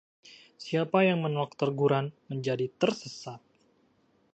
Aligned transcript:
siapa 0.65 0.99
yang 1.07 1.19
menolak 1.21 1.51
teguran 1.61 2.05
menjadi 2.29 2.65
tersesat. 2.81 3.37